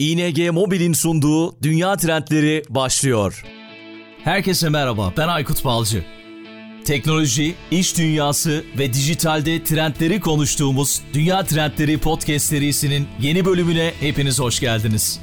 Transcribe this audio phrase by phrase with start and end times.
[0.00, 3.44] ING Mobil'in sunduğu Dünya Trendleri başlıyor.
[4.24, 6.04] Herkese merhaba, ben Aykut Balcı.
[6.84, 14.60] Teknoloji, iş dünyası ve dijitalde trendleri konuştuğumuz Dünya Trendleri Podcast serisinin yeni bölümüne hepiniz hoş
[14.60, 15.20] geldiniz.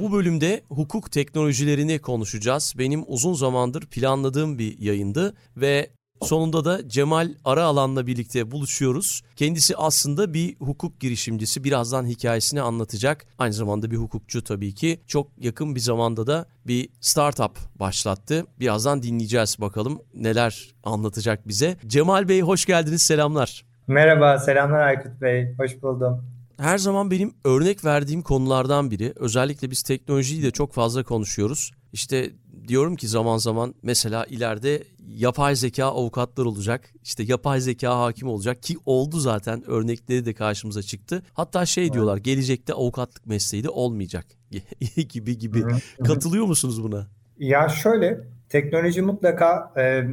[0.00, 2.74] Bu bölümde hukuk teknolojilerini konuşacağız.
[2.78, 5.90] Benim uzun zamandır planladığım bir yayındı ve
[6.22, 9.22] Sonunda da Cemal Araalan'la birlikte buluşuyoruz.
[9.36, 11.64] Kendisi aslında bir hukuk girişimcisi.
[11.64, 13.26] Birazdan hikayesini anlatacak.
[13.38, 15.00] Aynı zamanda bir hukukçu tabii ki.
[15.06, 18.46] Çok yakın bir zamanda da bir startup başlattı.
[18.60, 21.76] Birazdan dinleyeceğiz bakalım neler anlatacak bize.
[21.86, 23.02] Cemal Bey hoş geldiniz.
[23.02, 23.64] Selamlar.
[23.86, 25.54] Merhaba, selamlar Aykut Bey.
[25.58, 26.24] Hoş buldum.
[26.58, 29.12] Her zaman benim örnek verdiğim konulardan biri.
[29.16, 31.72] Özellikle biz teknolojiyi de çok fazla konuşuyoruz.
[31.92, 32.30] İşte
[32.68, 36.90] diyorum ki zaman zaman mesela ileride yapay zeka avukatlar olacak.
[37.02, 41.22] İşte yapay zeka hakim olacak ki oldu zaten örnekleri de karşımıza çıktı.
[41.32, 41.94] Hatta şey evet.
[41.94, 44.26] diyorlar gelecekte avukatlık mesleği de olmayacak
[45.08, 45.62] gibi gibi.
[46.06, 47.06] Katılıyor musunuz buna?
[47.38, 50.04] Ya şöyle teknoloji mutlaka e,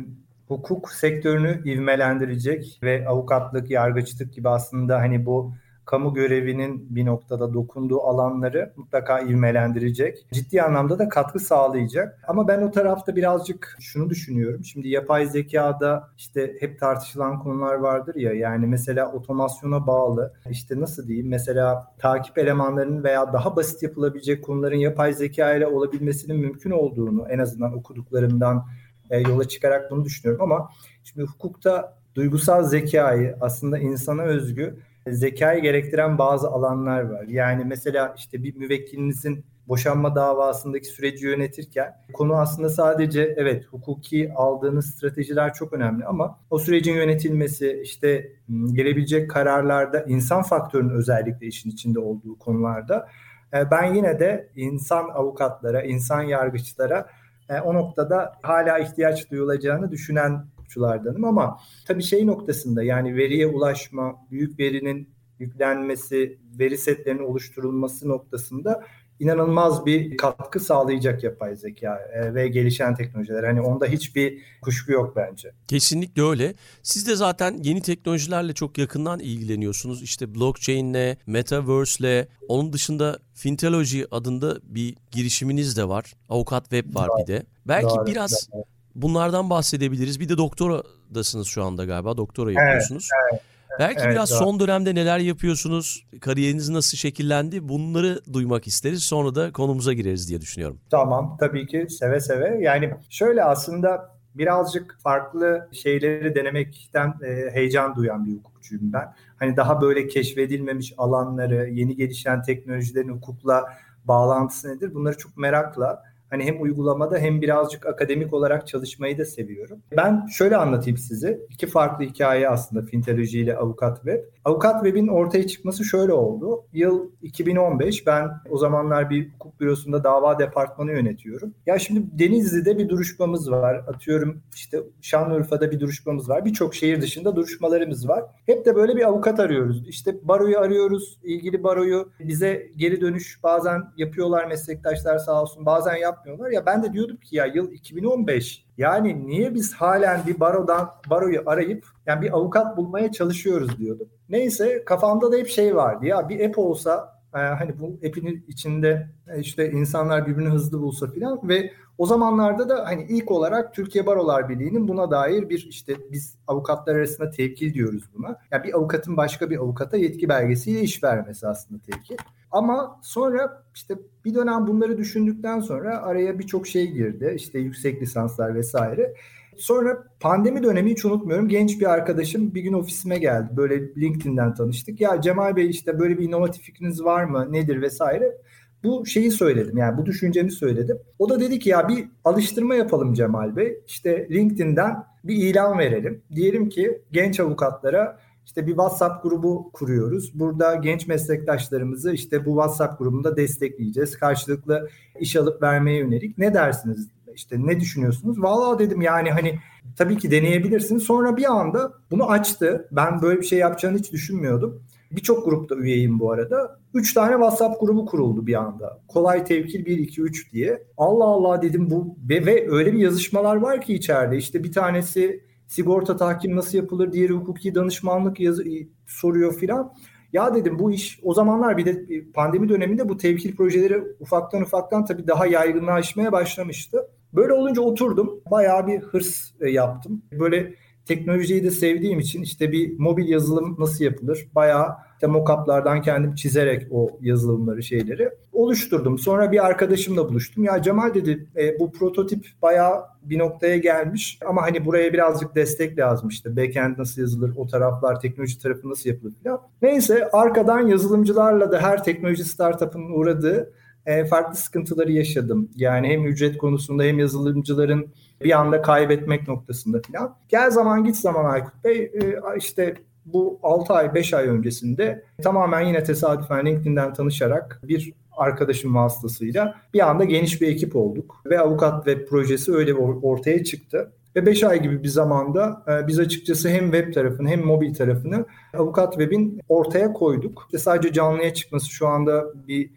[0.47, 5.53] hukuk sektörünü ivmelendirecek ve avukatlık, yargıçlık gibi aslında hani bu
[5.85, 10.25] kamu görevinin bir noktada dokunduğu alanları mutlaka ivmelendirecek.
[10.31, 12.19] Ciddi anlamda da katkı sağlayacak.
[12.27, 14.63] Ama ben o tarafta birazcık şunu düşünüyorum.
[14.63, 21.07] Şimdi yapay zekada işte hep tartışılan konular vardır ya yani mesela otomasyona bağlı işte nasıl
[21.07, 27.27] diyeyim mesela takip elemanlarının veya daha basit yapılabilecek konuların yapay zeka ile olabilmesinin mümkün olduğunu
[27.29, 28.65] en azından okuduklarımdan
[29.09, 30.69] e, yola çıkarak bunu düşünüyorum ama
[31.03, 37.25] şimdi hukukta duygusal zekayı aslında insana özgü zekayı gerektiren bazı alanlar var.
[37.27, 44.85] Yani mesela işte bir müvekkilinizin boşanma davasındaki süreci yönetirken konu aslında sadece evet hukuki aldığınız
[44.85, 48.31] stratejiler çok önemli ama o sürecin yönetilmesi işte
[48.71, 53.07] gelebilecek kararlarda insan faktörünün özellikle işin içinde olduğu konularda
[53.53, 57.07] e, ben yine de insan avukatlara, insan yargıçlara
[57.49, 64.15] e, o noktada hala ihtiyaç duyulacağını düşünen hukukçulardanım ama tabii şey noktasında yani veriye ulaşma,
[64.31, 65.09] büyük verinin
[65.39, 68.83] yüklenmesi, veri setlerinin oluşturulması noktasında
[69.19, 73.43] inanılmaz bir katkı sağlayacak yapay zeka e, ve gelişen teknolojiler.
[73.43, 75.51] Hani onda hiçbir kuşku yok bence.
[75.67, 76.53] Kesinlikle öyle.
[76.83, 80.03] Siz de zaten yeni teknolojilerle çok yakından ilgileniyorsunuz.
[80.03, 86.13] İşte blockchain'le, metaverse'le, onun dışında Fintelogy adında bir girişiminiz de var.
[86.29, 87.43] Avukat Web var bir de.
[87.67, 88.63] Belki doğru, biraz doğru.
[88.95, 90.19] Bunlardan bahsedebiliriz.
[90.19, 92.17] Bir de doktoradasınız şu anda galiba.
[92.17, 93.09] Doktora yapıyorsunuz.
[93.23, 93.51] Evet, evet.
[93.79, 94.39] Belki evet, biraz doğru.
[94.39, 99.03] son dönemde neler yapıyorsunuz, kariyeriniz nasıl şekillendi bunları duymak isteriz.
[99.03, 100.79] Sonra da konumuza gireriz diye düşünüyorum.
[100.91, 102.57] Tamam tabii ki seve seve.
[102.61, 109.13] Yani şöyle aslında birazcık farklı şeyleri denemekten e, heyecan duyan bir hukukçuyum ben.
[109.39, 113.65] Hani daha böyle keşfedilmemiş alanları, yeni gelişen teknolojilerin hukukla
[114.05, 114.93] bağlantısı nedir?
[114.93, 119.79] Bunları çok merakla Hani hem uygulamada hem birazcık akademik olarak çalışmayı da seviyorum.
[119.97, 121.39] Ben şöyle anlatayım size.
[121.49, 124.23] İki farklı hikaye aslında Fintoloji ile Avukat Web.
[124.45, 126.63] Avukat Web'in ortaya çıkması şöyle oldu.
[126.73, 131.53] Yıl 2015 ben o zamanlar bir hukuk bürosunda dava departmanı yönetiyorum.
[131.65, 133.75] Ya şimdi Denizli'de bir duruşmamız var.
[133.75, 136.45] Atıyorum işte Şanlıurfa'da bir duruşmamız var.
[136.45, 138.23] Birçok şehir dışında duruşmalarımız var.
[138.45, 139.87] Hep de böyle bir avukat arıyoruz.
[139.87, 141.19] İşte baroyu arıyoruz.
[141.23, 145.65] ilgili baroyu bize geri dönüş bazen yapıyorlar meslektaşlar sağ olsun.
[145.65, 146.51] Bazen yapmıyorlar.
[146.51, 151.43] Ya ben de diyordum ki ya yıl 2015 yani niye biz halen bir barodan baroyu
[151.45, 154.09] arayıp yani bir avukat bulmaya çalışıyoruz diyordum.
[154.29, 159.09] Neyse kafamda da hep şey vardı ya bir app olsa e, hani bu app'in içinde
[159.27, 164.05] e, işte insanlar birbirini hızlı bulsa filan ve o zamanlarda da hani ilk olarak Türkiye
[164.05, 168.37] Barolar Birliği'nin buna dair bir işte biz avukatlar arasında tevkil diyoruz buna.
[168.51, 172.17] Yani bir avukatın başka bir avukata yetki belgesiyle iş vermesi aslında tevkil.
[172.51, 173.95] Ama sonra işte
[174.25, 177.33] bir dönem bunları düşündükten sonra araya birçok şey girdi.
[177.35, 179.13] İşte yüksek lisanslar vesaire.
[179.57, 181.47] Sonra pandemi dönemi hiç unutmuyorum.
[181.47, 183.57] Genç bir arkadaşım bir gün ofisime geldi.
[183.57, 185.01] Böyle LinkedIn'den tanıştık.
[185.01, 187.47] Ya Cemal Bey işte böyle bir inovatif fikriniz var mı?
[187.51, 188.37] Nedir vesaire.
[188.83, 190.97] Bu şeyi söyledim yani bu düşüncemi söyledim.
[191.19, 193.77] O da dedi ki ya bir alıştırma yapalım Cemal Bey.
[193.87, 196.21] İşte LinkedIn'den bir ilan verelim.
[196.35, 200.39] Diyelim ki genç avukatlara işte bir WhatsApp grubu kuruyoruz.
[200.39, 204.17] Burada genç meslektaşlarımızı işte bu WhatsApp grubunda destekleyeceğiz.
[204.17, 204.89] Karşılıklı
[205.19, 206.37] iş alıp vermeye yönelik.
[206.37, 207.07] Ne dersiniz?
[207.35, 208.43] İşte ne düşünüyorsunuz?
[208.43, 209.59] Vallahi dedim yani hani
[209.97, 211.03] tabii ki deneyebilirsiniz.
[211.03, 212.87] Sonra bir anda bunu açtı.
[212.91, 214.83] Ben böyle bir şey yapacağını hiç düşünmüyordum.
[215.11, 216.79] Birçok grupta üyeyim bu arada.
[216.93, 218.99] Üç tane WhatsApp grubu kuruldu bir anda.
[219.07, 220.83] Kolay Tevkil 1, 2, 3 diye.
[220.97, 224.37] Allah Allah dedim bu ve, ve öyle bir yazışmalar var ki içeride.
[224.37, 228.63] İşte bir tanesi sigorta tahkim nasıl yapılır, diğeri hukuki danışmanlık yazı,
[229.07, 229.93] soruyor filan.
[230.33, 235.05] Ya dedim bu iş o zamanlar bir de pandemi döneminde bu tevkil projeleri ufaktan ufaktan
[235.05, 237.07] tabii daha yaygınlaşmaya başlamıştı.
[237.33, 238.41] Böyle olunca oturdum.
[238.51, 240.21] Bayağı bir hırs e, yaptım.
[240.31, 240.75] Böyle
[241.05, 244.47] teknolojiyi de sevdiğim için işte bir mobil yazılım nasıl yapılır?
[244.55, 244.87] Bayağı
[245.21, 249.19] işte mockup'lardan kendim çizerek o yazılımları şeyleri oluşturdum.
[249.19, 250.63] Sonra bir arkadaşımla buluştum.
[250.63, 255.97] Ya Cemal dedi e, bu prototip bayağı bir noktaya gelmiş ama hani buraya birazcık destek
[255.97, 256.57] lazım işte.
[256.57, 259.61] Backend nasıl yazılır, o taraflar, teknoloji tarafı nasıl yapılır falan.
[259.81, 263.73] Neyse arkadan yazılımcılarla da her teknoloji startup'ın uğradığı
[264.05, 265.69] e, farklı sıkıntıları yaşadım.
[265.75, 268.07] Yani hem ücret konusunda hem yazılımcıların
[268.43, 270.35] bir anda kaybetmek noktasında falan.
[270.49, 272.95] Gel zaman git zaman Aykut Bey e, işte
[273.25, 280.09] bu 6 ay 5 ay öncesinde tamamen yine tesadüfen LinkedIn'den tanışarak bir arkadaşım vasıtasıyla bir
[280.09, 284.11] anda geniş bir ekip olduk ve avukat web projesi öyle ortaya çıktı.
[284.35, 288.45] Ve 5 ay gibi bir zamanda e, biz açıkçası hem web tarafını hem mobil tarafını
[288.77, 290.63] Avukat Web'in ortaya koyduk.
[290.65, 292.89] İşte sadece canlıya çıkması şu anda bir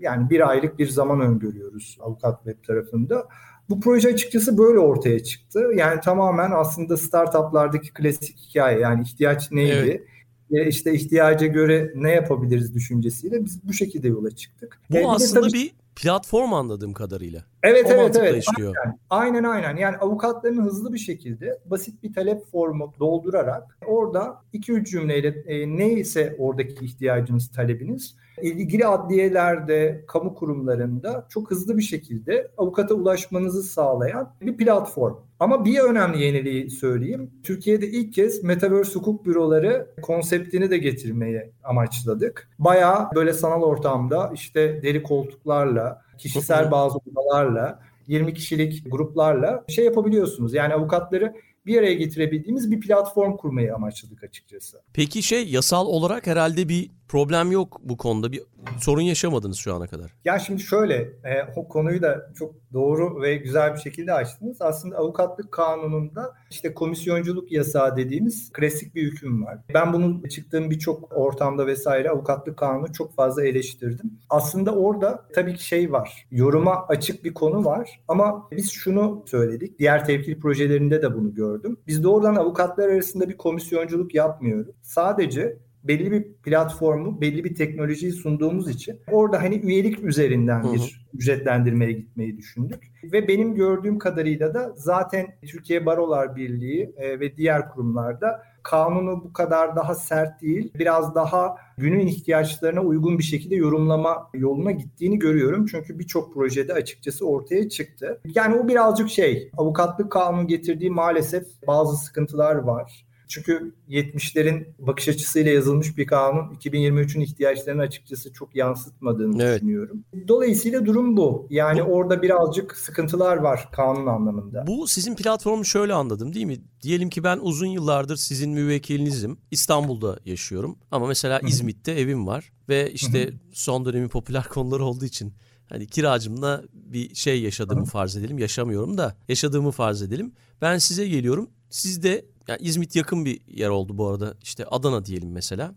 [0.00, 3.28] yani bir aylık bir zaman öngörüyoruz Avukat Web tarafında.
[3.70, 5.60] Bu proje açıkçası böyle ortaya çıktı.
[5.76, 10.06] Yani tamamen aslında startuplardaki klasik hikaye yani ihtiyaç neydi?
[10.52, 10.74] Evet.
[10.74, 14.80] işte ihtiyaca göre ne yapabiliriz düşüncesiyle biz bu şekilde yola çıktık.
[14.90, 15.62] Bu ee, aslında bir, tabii...
[15.62, 17.44] bir platform anladığım kadarıyla.
[17.62, 18.44] Evet o evet evet.
[18.44, 18.74] Işliyor.
[18.76, 19.76] Aynen, aynen aynen.
[19.76, 26.36] Yani avukatların hızlı bir şekilde basit bir talep formu doldurarak orada 2-3 cümleyle e, neyse
[26.38, 34.56] oradaki ihtiyacınız, talebiniz ilgili adliyelerde, kamu kurumlarında çok hızlı bir şekilde avukata ulaşmanızı sağlayan bir
[34.56, 35.14] platform.
[35.40, 37.30] Ama bir önemli yeniliği söyleyeyim.
[37.42, 42.50] Türkiye'de ilk kez Metaverse hukuk büroları konseptini de getirmeye amaçladık.
[42.58, 50.54] Bayağı böyle sanal ortamda işte deri koltuklarla, kişisel bazı odalarla 20 kişilik gruplarla şey yapabiliyorsunuz.
[50.54, 51.34] Yani avukatları
[51.66, 54.82] bir araya getirebildiğimiz bir platform kurmayı amaçladık açıkçası.
[54.92, 58.32] Peki şey yasal olarak herhalde bir problem yok bu konuda.
[58.32, 58.42] Bir
[58.80, 60.14] sorun yaşamadınız şu ana kadar.
[60.24, 60.94] Ya şimdi şöyle
[61.24, 64.62] e, o konuyu da çok doğru ve güzel bir şekilde açtınız.
[64.62, 69.58] Aslında avukatlık kanununda işte komisyonculuk yasağı dediğimiz klasik bir hüküm var.
[69.74, 74.18] Ben bunun çıktığım birçok ortamda vesaire avukatlık kanunu çok fazla eleştirdim.
[74.30, 76.26] Aslında orada tabii ki şey var.
[76.30, 79.78] Yoruma açık bir konu var ama biz şunu söyledik.
[79.78, 81.76] Diğer tevkil projelerinde de bunu gördüm.
[81.86, 84.76] Biz doğrudan avukatlar arasında bir komisyonculuk yapmıyoruz.
[84.82, 90.86] Sadece belli bir platformu, belli bir teknolojiyi sunduğumuz için orada hani üyelik üzerinden bir Hı-hı.
[91.14, 92.82] ücretlendirmeye gitmeyi düşündük.
[93.12, 99.32] Ve benim gördüğüm kadarıyla da zaten Türkiye Barolar Birliği e, ve diğer kurumlarda kanunu bu
[99.32, 105.66] kadar daha sert değil, biraz daha günün ihtiyaçlarına uygun bir şekilde yorumlama yoluna gittiğini görüyorum.
[105.66, 108.20] Çünkü birçok projede açıkçası ortaya çıktı.
[108.34, 113.05] Yani o birazcık şey, avukatlık kanunu getirdiği maalesef bazı sıkıntılar var.
[113.28, 119.56] Çünkü 70'lerin bakış açısıyla yazılmış bir kanun 2023'ün ihtiyaçlarını açıkçası çok yansıtmadığını evet.
[119.56, 120.04] düşünüyorum.
[120.28, 121.46] Dolayısıyla durum bu.
[121.50, 124.64] Yani bu, orada birazcık sıkıntılar var kanun anlamında.
[124.66, 126.58] Bu sizin platformu şöyle anladım değil mi?
[126.82, 129.38] Diyelim ki ben uzun yıllardır sizin müvekkilinizim.
[129.50, 135.34] İstanbul'da yaşıyorum ama mesela İzmit'te evim var ve işte son dönemin popüler konuları olduğu için
[135.68, 138.38] hani kiracımla bir şey yaşadığımı farz edelim.
[138.38, 140.32] Yaşamıyorum da yaşadığımı farz edelim.
[140.62, 141.50] Ben size geliyorum.
[141.70, 144.34] Siz de yani İzmit yakın bir yer oldu bu arada.
[144.42, 145.74] İşte Adana diyelim mesela.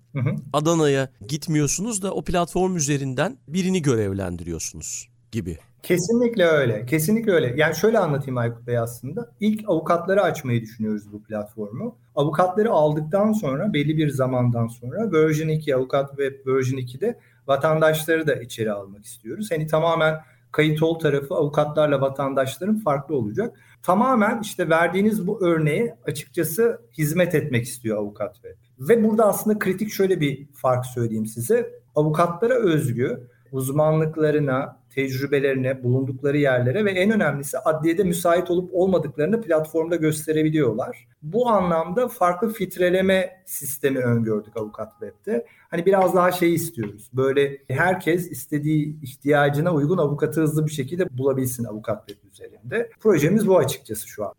[0.53, 5.57] Adana'ya gitmiyorsunuz da o platform üzerinden birini görevlendiriyorsunuz gibi.
[5.83, 6.85] Kesinlikle öyle.
[6.85, 7.53] Kesinlikle öyle.
[7.57, 9.31] Yani şöyle anlatayım Aykut Bey aslında.
[9.39, 11.95] İlk avukatları açmayı düşünüyoruz bu platformu.
[12.15, 18.35] Avukatları aldıktan sonra belli bir zamandan sonra version 2 avukat ve version 2'de vatandaşları da
[18.35, 19.47] içeri almak istiyoruz.
[19.51, 20.19] Hani tamamen
[20.51, 23.59] kayıt ol tarafı avukatlarla vatandaşların farklı olacak.
[23.83, 28.55] Tamamen işte verdiğiniz bu örneğe açıkçası hizmet etmek istiyor avukat web.
[28.79, 31.79] Ve burada aslında kritik şöyle bir fark söyleyeyim size.
[31.95, 41.07] Avukatlara özgü uzmanlıklarına, tecrübelerine, bulundukları yerlere ve en önemlisi adliyede müsait olup olmadıklarını platformda gösterebiliyorlar.
[41.21, 45.45] Bu anlamda farklı filtreleme sistemi öngördük Avukat Web'de.
[45.69, 47.09] Hani biraz daha şey istiyoruz.
[47.13, 52.89] Böyle herkes istediği ihtiyacına uygun avukatı hızlı bir şekilde bulabilsin Avukat Web üzerinde.
[52.99, 54.33] Projemiz bu açıkçası şu an.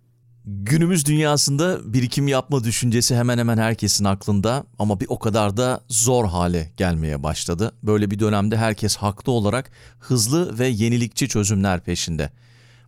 [0.53, 6.25] Günümüz dünyasında birikim yapma düşüncesi hemen hemen herkesin aklında ama bir o kadar da zor
[6.25, 7.73] hale gelmeye başladı.
[7.83, 12.31] Böyle bir dönemde herkes haklı olarak hızlı ve yenilikçi çözümler peşinde.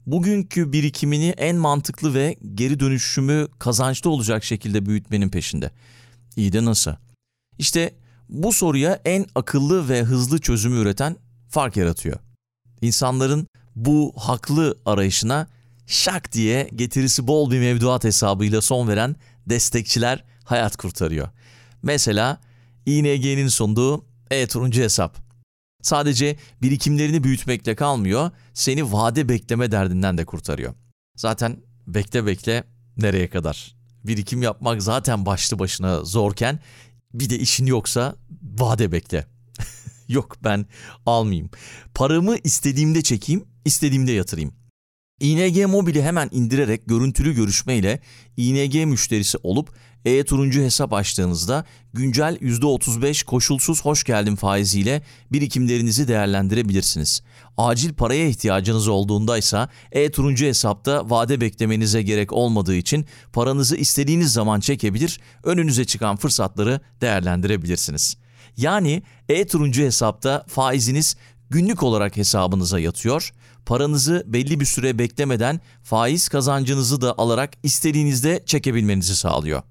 [0.06, 5.70] Bugünkü birikimini en mantıklı ve geri dönüşümü kazançlı olacak şekilde büyütmenin peşinde.
[6.36, 6.92] İyi de nasıl?
[7.58, 7.94] İşte
[8.28, 11.16] bu soruya en akıllı ve hızlı çözümü üreten
[11.48, 12.16] fark yaratıyor.
[12.80, 15.46] İnsanların bu haklı arayışına
[15.86, 21.28] şak diye getirisi bol bir mevduat hesabıyla son veren destekçiler hayat kurtarıyor.
[21.82, 22.40] Mesela
[22.86, 25.16] ING'nin sunduğu e-turuncu hesap.
[25.82, 30.74] Sadece birikimlerini büyütmekle kalmıyor, seni vade bekleme derdinden de kurtarıyor.
[31.16, 32.64] Zaten bekle bekle
[32.96, 33.76] nereye kadar?
[34.04, 36.60] Birikim yapmak zaten başlı başına zorken
[37.14, 39.26] bir de işin yoksa vade bekle.
[40.08, 40.66] Yok ben
[41.06, 41.50] almayayım.
[41.94, 44.61] Paramı istediğimde çekeyim, istediğimde yatırayım.
[45.22, 48.00] ING Mobil'i hemen indirerek görüntülü görüşmeyle
[48.36, 49.70] ING müşterisi olup
[50.04, 51.64] e-turuncu hesap açtığınızda
[51.94, 55.02] güncel %35 koşulsuz hoş geldin faiziyle
[55.32, 57.22] birikimlerinizi değerlendirebilirsiniz.
[57.56, 64.60] Acil paraya ihtiyacınız olduğunda ise e-turuncu hesapta vade beklemenize gerek olmadığı için paranızı istediğiniz zaman
[64.60, 68.16] çekebilir, önünüze çıkan fırsatları değerlendirebilirsiniz.
[68.56, 71.16] Yani e-turuncu hesapta faiziniz
[71.50, 73.32] günlük olarak hesabınıza yatıyor.
[73.66, 79.62] Paranızı belli bir süre beklemeden faiz kazancınızı da alarak istediğinizde çekebilmenizi sağlıyor.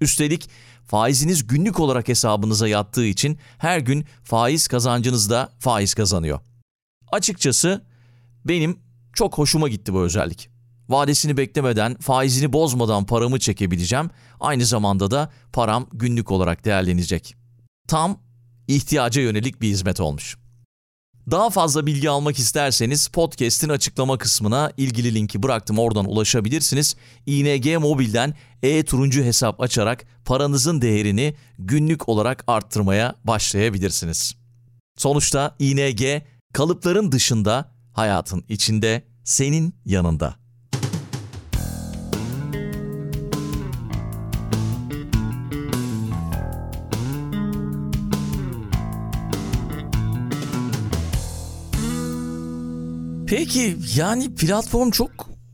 [0.00, 0.50] Üstelik
[0.84, 6.40] faiziniz günlük olarak hesabınıza yattığı için her gün faiz kazancınız da faiz kazanıyor.
[7.12, 7.84] Açıkçası
[8.44, 8.78] benim
[9.12, 10.50] çok hoşuma gitti bu özellik.
[10.88, 14.10] Vadesini beklemeden, faizini bozmadan paramı çekebileceğim.
[14.40, 17.36] Aynı zamanda da param günlük olarak değerlenecek.
[17.88, 18.18] Tam
[18.68, 20.41] ihtiyaca yönelik bir hizmet olmuş.
[21.30, 26.96] Daha fazla bilgi almak isterseniz podcast'in açıklama kısmına ilgili linki bıraktım oradan ulaşabilirsiniz.
[27.26, 34.34] ING Mobil'den e-turuncu hesap açarak paranızın değerini günlük olarak arttırmaya başlayabilirsiniz.
[34.96, 40.41] Sonuçta ING kalıpların dışında, hayatın içinde, senin yanında.
[53.36, 55.10] Peki yani platform çok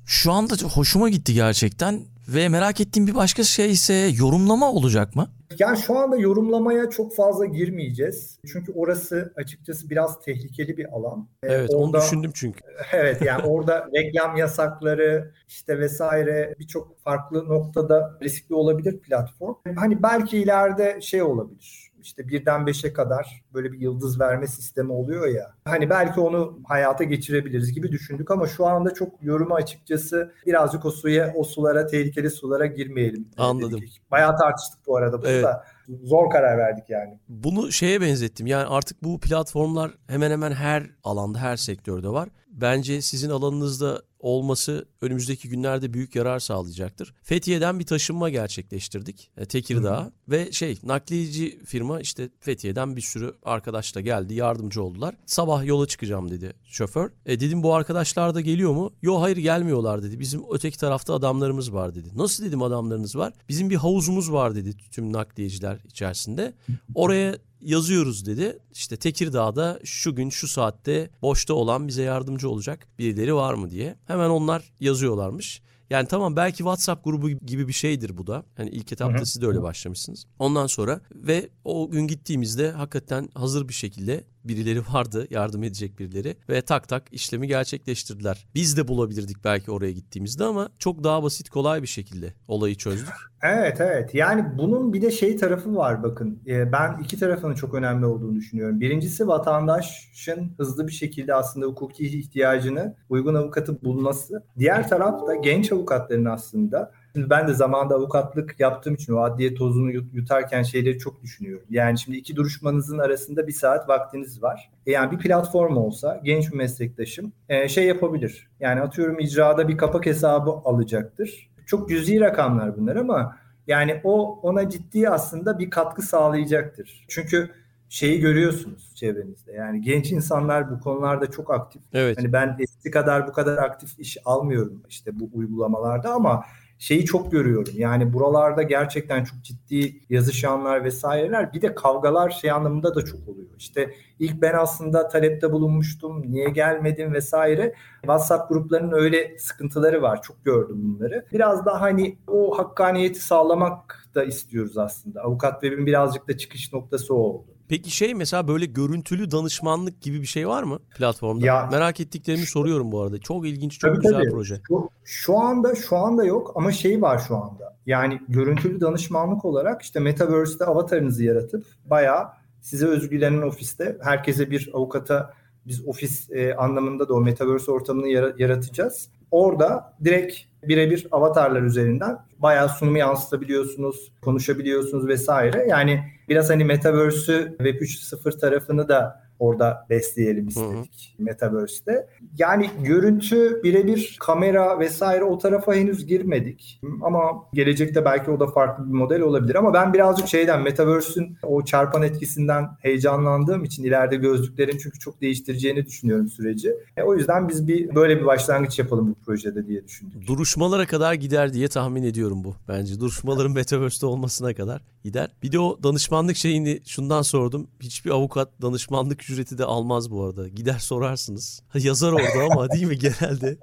[0.07, 5.29] şu anda hoşuma gitti gerçekten ve merak ettiğim bir başka şey ise yorumlama olacak mı?
[5.59, 8.39] Yani şu anda yorumlamaya çok fazla girmeyeceğiz.
[8.53, 11.29] Çünkü orası açıkçası biraz tehlikeli bir alan.
[11.43, 12.61] Ee, evet orada, onu düşündüm çünkü.
[12.93, 19.55] Evet yani orada reklam yasakları işte vesaire birçok farklı noktada riskli olabilir platform.
[19.77, 25.27] Hani belki ileride şey olabilir işte birden beşe kadar böyle bir yıldız verme sistemi oluyor
[25.29, 25.51] ya.
[25.65, 30.91] Hani belki onu hayata geçirebiliriz gibi düşündük ama şu anda çok yoruma açıkçası birazcık o
[30.91, 33.29] suya, o sulara, tehlikeli sulara girmeyelim.
[33.37, 33.81] Anladım.
[33.81, 34.01] Dedik.
[34.11, 35.45] Bayağı tartıştık bu arada bunu evet.
[35.45, 35.65] da.
[36.05, 37.19] Zor karar verdik yani.
[37.29, 38.47] Bunu şeye benzettim.
[38.47, 42.29] Yani artık bu platformlar hemen hemen her alanda, her sektörde var.
[42.51, 47.15] Bence sizin alanınızda olması önümüzdeki günlerde büyük yarar sağlayacaktır.
[47.23, 49.31] Fethiye'den bir taşınma gerçekleştirdik.
[49.37, 55.15] E, Tekirdağ ve şey nakliyeci firma işte Fethiye'den bir sürü arkadaş da geldi yardımcı oldular.
[55.27, 57.11] Sabah yola çıkacağım dedi şoför.
[57.27, 58.93] E dedim bu arkadaşlar da geliyor mu?
[59.03, 60.21] Yo hayır gelmiyorlar dedi.
[60.21, 62.09] Bizim öteki tarafta adamlarımız var dedi.
[62.15, 63.33] Nasıl dedim adamlarınız var?
[63.49, 66.55] Bizim bir havuzumuz var dedi tüm nakliyeciler içerisinde.
[66.95, 68.59] Oraya yazıyoruz dedi.
[68.73, 73.97] İşte Tekirdağ'da şu gün şu saatte boşta olan bize yardımcı olacak birileri var mı diye.
[74.07, 75.63] Hemen onlar yazıyorlarmış.
[75.91, 78.45] Yani tamam belki WhatsApp grubu gibi bir şeydir bu da.
[78.57, 80.27] Hani ilk etapta siz de öyle başlamışsınız.
[80.39, 86.37] Ondan sonra ve o gün gittiğimizde hakikaten hazır bir şekilde birileri vardı yardım edecek birileri
[86.49, 88.47] ve tak tak işlemi gerçekleştirdiler.
[88.55, 93.15] Biz de bulabilirdik belki oraya gittiğimizde ama çok daha basit kolay bir şekilde olayı çözdük.
[93.43, 97.75] Evet evet yani bunun bir de şey tarafı var bakın ee, ben iki tarafının çok
[97.75, 98.81] önemli olduğunu düşünüyorum.
[98.81, 104.45] Birincisi vatandaşın hızlı bir şekilde aslında hukuki ihtiyacını uygun avukatı bulması.
[104.59, 109.93] Diğer tarafta genç avukatların aslında Şimdi ben de zamanda avukatlık yaptığım için o adliye tozunu
[109.93, 111.67] yutarken şeyleri çok düşünüyorum.
[111.71, 114.71] Yani şimdi iki duruşmanızın arasında bir saat vaktiniz var.
[114.87, 118.49] E yani bir platform olsa genç bir meslektaşım e, şey yapabilir.
[118.61, 121.51] Yani atıyorum icrada bir kapak hesabı alacaktır.
[121.67, 123.37] Çok cüzi rakamlar bunlar ama
[123.67, 127.05] yani o ona ciddi aslında bir katkı sağlayacaktır.
[127.09, 127.51] Çünkü
[127.89, 129.53] şeyi görüyorsunuz çevrenizde.
[129.53, 131.83] Yani genç insanlar bu konularda çok aktif.
[131.93, 132.19] Evet.
[132.19, 136.45] Hani ben eski kadar bu kadar aktif iş almıyorum işte bu uygulamalarda ama
[136.79, 137.73] şeyi çok görüyorum.
[137.77, 143.49] Yani buralarda gerçekten çok ciddi yazışanlar vesaireler bir de kavgalar şey anlamında da çok oluyor.
[143.59, 146.33] İşte ilk ben aslında talepte bulunmuştum.
[146.33, 147.75] Niye gelmedim vesaire.
[148.01, 150.23] WhatsApp gruplarının öyle sıkıntıları var.
[150.23, 151.27] Çok gördüm bunları.
[151.33, 155.23] Biraz daha hani o hakkaniyeti sağlamak da istiyoruz aslında.
[155.23, 157.58] Avukat Web'in birazcık da çıkış noktası o oldu.
[157.69, 161.47] Peki şey mesela böyle görüntülü danışmanlık gibi bir şey var mı platformda?
[161.47, 163.19] Ya, Merak ettiklerimi soruyorum bu arada.
[163.19, 164.31] Çok ilginç, çok tabii, güzel tabii.
[164.31, 164.61] proje.
[164.69, 167.77] Şu, şu anda şu anda yok ama şey var şu anda.
[167.87, 172.29] Yani görüntülü danışmanlık olarak işte Metaverse'de avatarınızı yaratıp bayağı
[172.61, 175.35] size özgülenen ofiste herkese bir avukata
[175.67, 178.09] biz ofis e, anlamında da o Metaverse ortamını
[178.39, 179.09] yaratacağız.
[179.31, 185.67] Orada direkt birebir avatarlar üzerinden bayağı sunumu yansıtabiliyorsunuz, konuşabiliyorsunuz vesaire.
[185.69, 191.25] Yani biraz hani Metaverse'ü Web 3.0 tarafını da orada besleyelim istedik hı hı.
[191.25, 192.09] Metaverse'de.
[192.39, 196.81] Yani görüntü birebir kamera vesaire o tarafa henüz girmedik.
[197.03, 197.21] Ama
[197.55, 199.55] gelecekte belki o da farklı bir model olabilir.
[199.55, 205.87] Ama ben birazcık şeyden Metaverse'ün o çarpan etkisinden heyecanlandığım için ileride gözlüklerin çünkü çok değiştireceğini
[205.87, 206.75] düşünüyorum süreci.
[206.97, 210.27] E, o yüzden biz bir böyle bir başlangıç yapalım bu projede diye düşündük.
[210.27, 212.55] Duruşmalara kadar gider diye tahmin ediyorum bu.
[212.69, 215.31] Bence duruşmaların Metaverse'de olmasına kadar gider.
[215.43, 217.69] Bir de o danışmanlık şeyini şundan sordum.
[217.81, 220.49] Hiçbir avukat danışmanlık ücreti de almaz bu arada.
[220.49, 221.63] Gider sorarsınız.
[221.75, 223.57] Yazar orada ama değil mi genelde?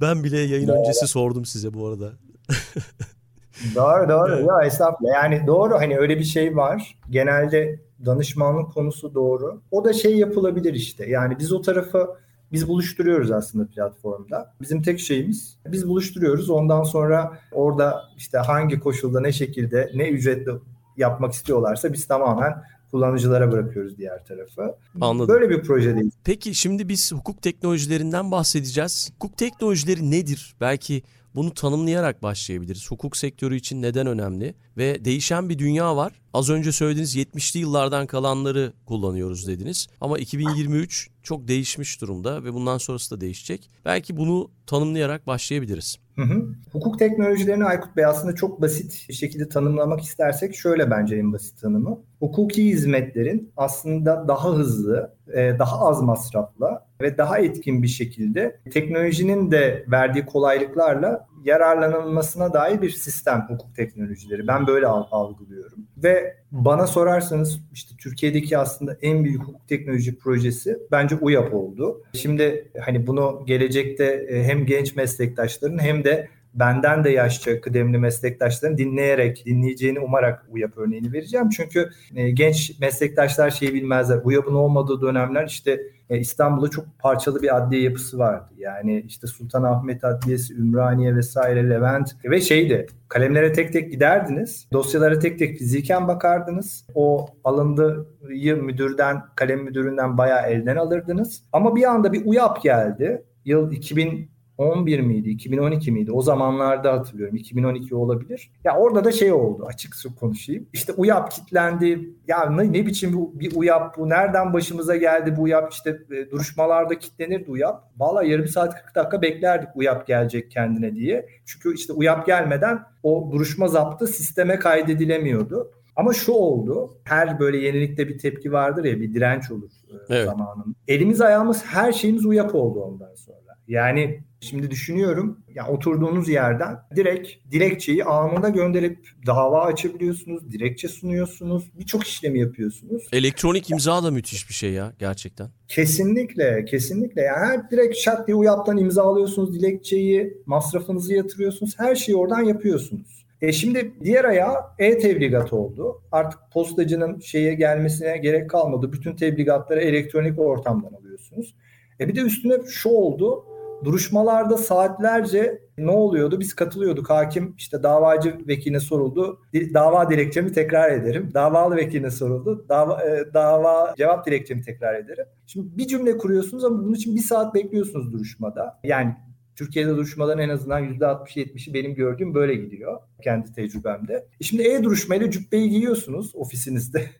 [0.00, 2.12] Ben bile yayın öncesi sordum size bu arada.
[3.74, 4.34] doğru doğru.
[4.34, 4.48] Evet.
[4.48, 5.14] Ya estağfurullah.
[5.14, 6.98] Yani doğru hani öyle bir şey var.
[7.10, 9.62] Genelde danışmanlık konusu doğru.
[9.70, 11.06] O da şey yapılabilir işte.
[11.06, 12.08] Yani biz o tarafı
[12.52, 14.54] biz buluşturuyoruz aslında platformda.
[14.60, 16.50] Bizim tek şeyimiz biz buluşturuyoruz.
[16.50, 20.52] Ondan sonra orada işte hangi koşulda ne şekilde ne ücretle
[20.96, 24.76] yapmak istiyorlarsa biz tamamen kullanıcılara bırakıyoruz diğer tarafı.
[25.00, 25.34] Anladım.
[25.34, 26.12] Böyle bir projedeyiz.
[26.24, 29.10] Peki şimdi biz hukuk teknolojilerinden bahsedeceğiz.
[29.14, 30.54] Hukuk teknolojileri nedir?
[30.60, 31.02] Belki
[31.34, 32.90] bunu tanımlayarak başlayabiliriz.
[32.90, 36.12] Hukuk sektörü için neden önemli ve değişen bir dünya var.
[36.34, 39.88] Az önce söylediğiniz 70'li yıllardan kalanları kullanıyoruz dediniz.
[40.00, 43.70] Ama 2023 çok değişmiş durumda ve bundan sonrası da değişecek.
[43.84, 45.98] Belki bunu tanımlayarak başlayabiliriz.
[46.16, 46.46] Hı hı.
[46.72, 51.60] Hukuk teknolojilerini Aykut Bey aslında çok basit bir şekilde tanımlamak istersek şöyle bence en basit
[51.60, 51.98] tanımı.
[52.20, 59.50] Hukuki hizmetlerin aslında daha hızlı, e, daha az masrafla ve daha etkin bir şekilde teknolojinin
[59.50, 64.46] de verdiği kolaylıklarla yararlanılmasına dair bir sistem hukuk teknolojileri.
[64.46, 65.86] Ben böyle algılıyorum.
[65.96, 72.02] Ve bana sorarsanız işte Türkiye'deki aslında en büyük hukuk teknoloji projesi bence UYAP oldu.
[72.12, 78.78] Şimdi hani bunu gelecekte e, hem genç meslektaşların hem de benden de yaşça kıdemli meslektaşların
[78.78, 81.48] dinleyerek, dinleyeceğini umarak UYAP örneğini vereceğim.
[81.50, 84.20] Çünkü e, genç meslektaşlar şeyi bilmezler.
[84.24, 88.52] UYAP'ın olmadığı dönemler işte e, İstanbul'da çok parçalı bir adliye yapısı vardı.
[88.58, 94.68] Yani işte Sultanahmet Adliyesi, Ümraniye vesaire, Levent ve şeydi kalemlere tek tek giderdiniz.
[94.72, 96.86] Dosyalara tek tek fiziken bakardınız.
[96.94, 98.08] O alındığı
[98.56, 101.42] müdürden, kalem müdüründen bayağı elden alırdınız.
[101.52, 103.24] Ama bir anda bir UYAP geldi.
[103.44, 106.12] Yıl 2000 11 miydi, 2012 miydi?
[106.12, 107.36] O zamanlarda hatırlıyorum.
[107.36, 108.50] 2012 olabilir.
[108.64, 110.66] Ya orada da şey oldu açık konuşayım.
[110.72, 112.10] İşte UYAP kitlendi.
[112.28, 114.08] Ya ne, ne biçim bir, bir UYAP bu?
[114.08, 115.72] Nereden başımıza geldi bu UYAP?
[115.72, 117.82] İşte e, duruşmalarda kitlenirdi UYAP.
[117.96, 121.26] Valla yarım saat 40 dakika beklerdik UYAP gelecek kendine diye.
[121.44, 125.72] Çünkü işte UYAP gelmeden o duruşma zaptı sisteme kaydedilemiyordu.
[125.96, 126.98] Ama şu oldu.
[127.04, 130.24] Her böyle yenilikte bir tepki vardır ya bir direnç olur e, evet.
[130.24, 130.76] zamanın.
[130.88, 133.45] Elimiz ayağımız her şeyimiz UYAP oldu ondan sonra.
[133.68, 142.06] Yani Şimdi düşünüyorum ya oturduğunuz yerden direkt dilekçeyi anında gönderip dava açabiliyorsunuz, dilekçe sunuyorsunuz, birçok
[142.06, 143.08] işlemi yapıyorsunuz.
[143.12, 145.48] Elektronik imza da müthiş bir şey ya gerçekten.
[145.68, 147.22] Kesinlikle, kesinlikle.
[147.22, 153.26] Yani her direkt şart diye UYAP'tan imza alıyorsunuz dilekçeyi, masrafınızı yatırıyorsunuz, her şeyi oradan yapıyorsunuz.
[153.42, 156.02] E şimdi diğer ayağı e-tebligat oldu.
[156.12, 158.92] Artık postacının şeye gelmesine gerek kalmadı.
[158.92, 161.54] Bütün tebligatları elektronik ortamdan alıyorsunuz.
[162.00, 163.44] E bir de üstüne şu oldu
[163.84, 166.40] duruşmalarda saatlerce ne oluyordu?
[166.40, 167.10] Biz katılıyorduk.
[167.10, 169.40] Hakim işte davacı vekiline soruldu.
[169.74, 171.30] Dava dilekçemi tekrar ederim.
[171.34, 172.66] Davalı vekiline soruldu.
[172.68, 175.26] Dava, e, dava cevap dilekçemi tekrar ederim.
[175.46, 178.80] Şimdi bir cümle kuruyorsunuz ama bunun için bir saat bekliyorsunuz duruşmada.
[178.84, 179.16] Yani
[179.56, 184.26] Türkiye'de duruşmaların en azından %60-70'i benim gördüğüm böyle gidiyor kendi tecrübemde.
[184.40, 187.10] E şimdi e-duruşmayla cübbeyi giyiyorsunuz ofisinizde.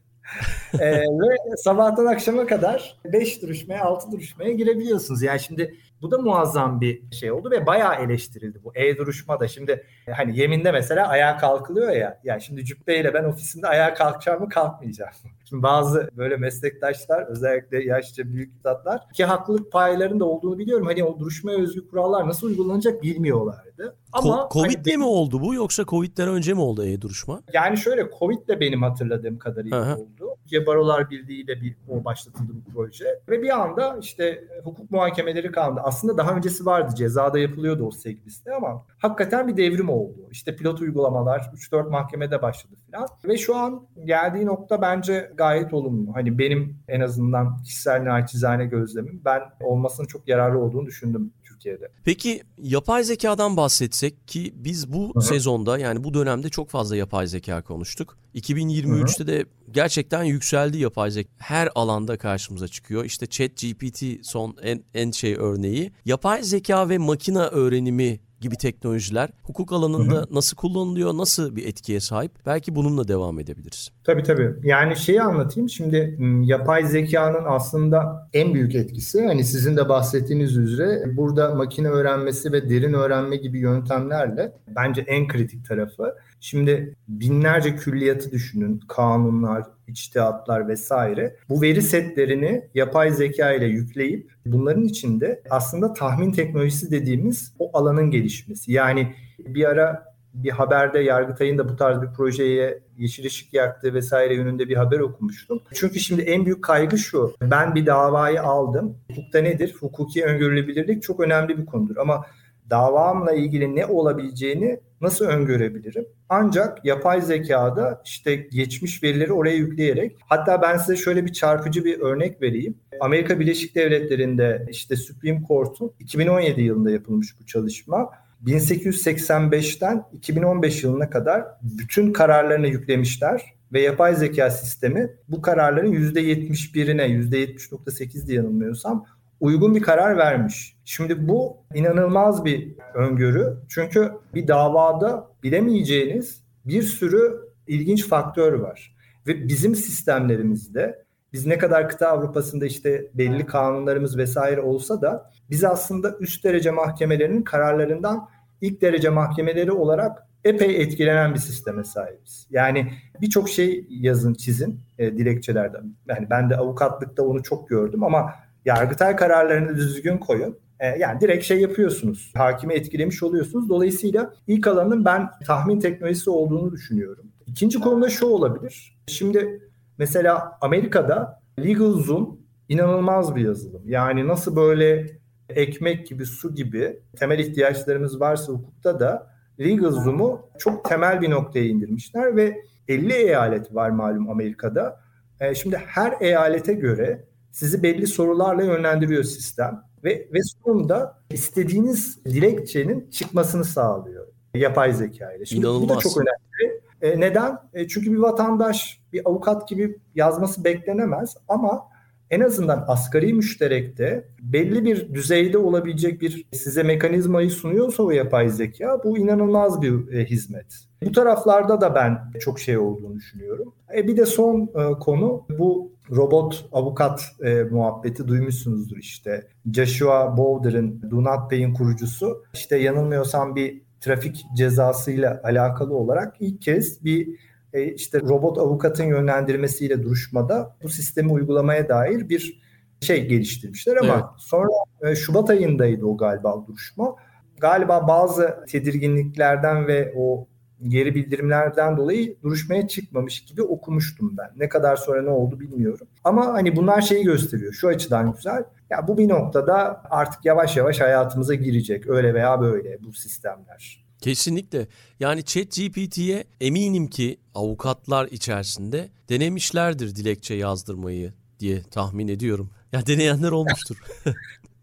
[0.81, 5.23] ee, ve sabahtan akşama kadar 5 duruşmaya 6 duruşmaya girebiliyorsunuz.
[5.23, 9.49] Yani şimdi bu da muazzam bir şey oldu ve bayağı eleştirildi bu e-duruşma da.
[9.49, 12.21] Şimdi hani yeminde mesela ayağa kalkılıyor ya.
[12.25, 15.13] Yani şimdi cübbeyle ben ofisimde ayağa kalkacağım mı kalkmayacağım.
[15.49, 20.87] Şimdi bazı böyle meslektaşlar özellikle yaşça büyük zatlar ki haklılık paylarında olduğunu biliyorum.
[20.87, 23.97] Hani o duruşmaya özgü kurallar nasıl uygulanacak bilmiyorlardı.
[24.19, 27.41] Ama Covid'de hani, mi oldu bu yoksa Covid'den önce mi oldu e-duruşma?
[27.53, 29.97] Yani şöyle Covid'de benim hatırladığım kadarıyla Aha.
[29.97, 30.37] oldu.
[30.47, 33.21] Türkiye Barolar Birliği ile bir o başlatıldı bu proje.
[33.29, 35.81] Ve bir anda işte hukuk muhakemeleri kaldı.
[35.85, 36.95] Aslında daha öncesi vardı.
[36.97, 40.29] Cezada yapılıyordu o sevgilisi ama hakikaten bir devrim oldu.
[40.31, 43.09] İşte pilot uygulamalar 3-4 mahkemede başladı falan.
[43.25, 46.15] Ve şu an geldiği nokta bence gayet olumlu.
[46.15, 51.88] Hani benim en azından kişisel naçizane gözlemim ben olmasının çok yararlı olduğunu düşündüm Türkiye'de.
[52.05, 55.23] Peki yapay zekadan bahsetsek ki biz bu Hı-hı.
[55.23, 58.19] sezonda yani bu dönemde çok fazla yapay zeka konuştuk.
[58.35, 59.27] 2023'te Hı-hı.
[59.27, 61.31] de gerçekten yükseldi yapay zeka.
[61.38, 63.05] Her alanda karşımıza çıkıyor.
[63.05, 65.92] İşte Chat GPT son en, en şey örneği.
[66.05, 70.27] Yapay zeka ve makine öğrenimi gibi teknolojiler hukuk alanında hı hı.
[70.31, 72.33] nasıl kullanılıyor, nasıl bir etkiye sahip?
[72.46, 73.88] Belki bununla devam edebiliriz.
[74.05, 74.55] Tabii tabii.
[74.62, 75.68] Yani şeyi anlatayım.
[75.68, 82.53] Şimdi yapay zekanın aslında en büyük etkisi hani sizin de bahsettiğiniz üzere burada makine öğrenmesi
[82.53, 86.14] ve derin öğrenme gibi yöntemlerle bence en kritik tarafı.
[86.47, 88.81] Şimdi binlerce külliyatı düşünün.
[88.89, 91.37] Kanunlar, içtihatlar vesaire.
[91.49, 98.11] Bu veri setlerini yapay zeka ile yükleyip bunların içinde aslında tahmin teknolojisi dediğimiz o alanın
[98.11, 98.73] gelişmesi.
[98.73, 104.35] Yani bir ara bir haberde Yargıtay'ın da bu tarz bir projeye yeşil ışık yaktığı vesaire
[104.35, 105.63] yönünde bir haber okumuştum.
[105.75, 107.35] Çünkü şimdi en büyük kaygı şu.
[107.41, 108.97] Ben bir davayı aldım.
[109.11, 109.75] Hukukta nedir?
[109.81, 112.27] Hukuki öngörülebilirlik çok önemli bir konudur ama
[112.71, 116.07] davamla ilgili ne olabileceğini nasıl öngörebilirim?
[116.29, 122.01] Ancak yapay zekada işte geçmiş verileri oraya yükleyerek hatta ben size şöyle bir çarpıcı bir
[122.01, 122.75] örnek vereyim.
[123.01, 128.11] Amerika Birleşik Devletleri'nde işte Supreme Court'un 2017 yılında yapılmış bu çalışma
[128.45, 138.27] 1885'ten 2015 yılına kadar bütün kararlarını yüklemişler ve yapay zeka sistemi bu kararların %71'ine %70.8
[138.27, 139.07] diye yanılmıyorsam
[139.40, 140.77] uygun bir karar vermiş.
[140.85, 143.57] Şimdi bu inanılmaz bir öngörü.
[143.68, 148.96] Çünkü bir davada bilemeyeceğiniz bir sürü ilginç faktör var.
[149.27, 155.64] Ve bizim sistemlerimizde biz ne kadar kıta Avrupa'sında işte belli kanunlarımız vesaire olsa da biz
[155.64, 158.29] aslında üst derece mahkemelerinin kararlarından
[158.61, 162.46] ilk derece mahkemeleri olarak epey etkilenen bir sisteme sahibiz.
[162.51, 165.94] Yani birçok şey yazın, çizin e, dilekçelerden.
[166.09, 168.35] Yani ben de avukatlıkta onu çok gördüm ama
[168.67, 170.59] Yargıtay kararlarını düzgün koyun.
[170.81, 172.33] E, yani direkt şey yapıyorsunuz.
[172.37, 173.69] Hakimi etkilemiş oluyorsunuz.
[173.69, 177.33] Dolayısıyla ilk alanın ben tahmin teknolojisi olduğunu düşünüyorum.
[177.47, 178.99] İkinci konuda şu olabilir.
[179.07, 179.61] Şimdi
[179.99, 183.83] mesela Amerika'da Legal Zoom inanılmaz bir yazılım.
[183.87, 185.07] Yani nasıl böyle
[185.49, 191.65] ekmek gibi, su gibi temel ihtiyaçlarımız varsa hukukta da Legal Zoom'u çok temel bir noktaya
[191.65, 195.01] indirmişler ve 50 eyalet var malum Amerika'da.
[195.41, 197.25] E, şimdi her eyalete göre
[197.57, 205.45] sizi belli sorularla yönlendiriyor sistem ve ve sonunda istediğiniz dilekçenin çıkmasını sağlıyor yapay zeka ile.
[205.45, 205.88] Şimdi İnanılmaz.
[205.88, 206.81] bu da çok önemli.
[207.03, 207.59] E, neden?
[207.75, 211.88] E, çünkü bir vatandaş bir avukat gibi yazması beklenemez ama
[212.31, 219.01] en azından asgari müşterekte belli bir düzeyde olabilecek bir size mekanizmayı sunuyorsa o yapay zeka
[219.05, 220.66] bu inanılmaz bir e, hizmet.
[221.05, 223.75] Bu taraflarda da ben çok şey olduğunu düşünüyorum.
[223.97, 229.49] E, bir de son e, konu bu robot avukat e, muhabbeti duymuşsunuzdur işte.
[229.73, 232.45] Joshua Bowder'ın Do Not Pay'in kurucusu.
[232.55, 237.29] İşte yanılmıyorsam bir trafik cezasıyla alakalı olarak ilk kez bir
[237.73, 242.61] e, işte robot avukatın yönlendirmesiyle duruşmada bu sistemi uygulamaya dair bir
[243.01, 244.25] şey geliştirmişler ama evet.
[244.38, 247.16] sonra e, Şubat ayındaydı o galiba duruşma.
[247.61, 250.47] Galiba bazı tedirginliklerden ve o
[250.83, 254.51] geri bildirimlerden dolayı duruşmaya çıkmamış gibi okumuştum ben.
[254.57, 256.07] Ne kadar sonra ne oldu bilmiyorum.
[256.25, 257.73] Ama hani bunlar şeyi gösteriyor.
[257.73, 258.65] Şu açıdan güzel.
[258.91, 262.07] Ya bu bir noktada artık yavaş yavaş hayatımıza girecek.
[262.09, 264.07] Öyle veya böyle bu sistemler.
[264.21, 264.87] Kesinlikle.
[265.21, 272.71] Yani ChatGPT'ye eminim ki avukatlar içerisinde denemişlerdir dilekçe yazdırmayı diye tahmin ediyorum.
[272.93, 273.97] Ya deneyenler olmuştur.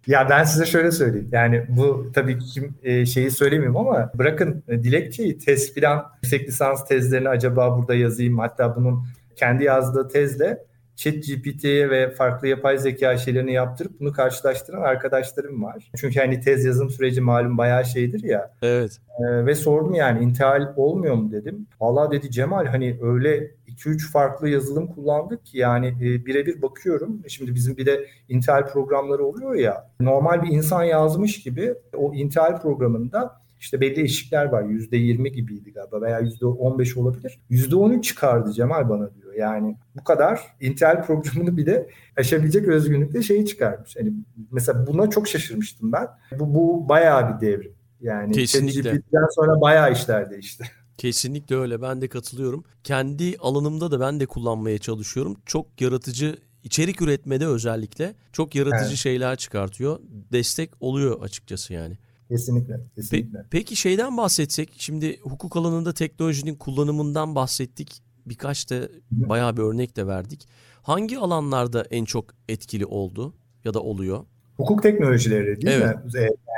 [0.07, 1.29] Ya ben size şöyle söyleyeyim.
[1.31, 6.87] Yani bu tabii kim e, şeyi söylemiyorum ama bırakın e, dilekçeyi tez filan yüksek lisans
[6.87, 8.39] tezlerini acaba burada yazayım.
[8.39, 9.03] Hatta bunun
[9.35, 10.63] kendi yazdığı tezle
[10.95, 15.91] chat GPT'ye ve farklı yapay zeka şeylerini yaptırıp bunu karşılaştıran arkadaşlarım var.
[15.97, 18.51] Çünkü hani tez yazım süreci malum bayağı şeydir ya.
[18.61, 18.97] Evet.
[19.19, 21.67] Ee, ve sordum yani intihal olmuyor mu dedim.
[21.81, 27.21] Valla dedi Cemal hani öyle 2-3 farklı yazılım kullandık ki yani e, birebir bakıyorum.
[27.27, 29.89] Şimdi bizim bir de intihal programları oluyor ya.
[29.99, 34.63] Normal bir insan yazmış gibi o intihal programında işte belli eşikler var.
[34.63, 37.39] %20 gibiydi galiba veya %15 olabilir.
[37.49, 39.33] %13 çıkardı Cemal bana diyor.
[39.33, 43.95] Yani bu kadar Intel programını bir de aşabilecek özgünlükte şeyi çıkarmış.
[43.95, 44.13] Yani
[44.51, 46.07] mesela buna çok şaşırmıştım ben.
[46.39, 47.73] Bu, bu bayağı bir devrim.
[48.01, 49.01] Yani Kesinlikle.
[49.35, 50.63] sonra bayağı işler değişti.
[50.97, 51.81] Kesinlikle öyle.
[51.81, 52.63] Ben de katılıyorum.
[52.83, 55.35] Kendi alanımda da ben de kullanmaya çalışıyorum.
[55.45, 58.97] Çok yaratıcı içerik üretmede özellikle çok yaratıcı evet.
[58.97, 59.99] şeyler çıkartıyor.
[60.31, 61.97] Destek oluyor açıkçası yani.
[62.29, 63.37] Kesinlikle, kesinlikle.
[63.39, 68.01] Pe- peki şeyden bahsetsek, şimdi hukuk alanında teknolojinin kullanımından bahsettik.
[68.25, 70.47] Birkaç da bayağı bir örnek de verdik.
[70.81, 74.25] Hangi alanlarda en çok etkili oldu ya da oluyor?
[74.57, 76.05] Hukuk teknolojileri değil evet.
[76.05, 76.11] mi?